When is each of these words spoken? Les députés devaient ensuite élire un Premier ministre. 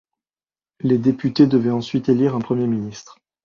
Les 0.79 0.97
députés 0.97 1.45
devaient 1.45 1.69
ensuite 1.69 2.09
élire 2.09 2.35
un 2.35 2.39
Premier 2.41 2.65
ministre. 2.65 3.19